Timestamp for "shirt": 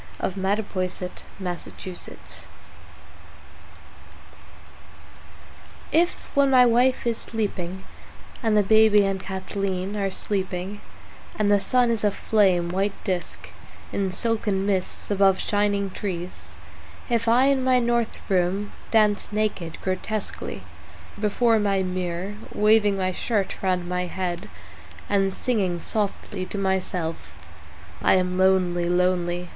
23.11-23.61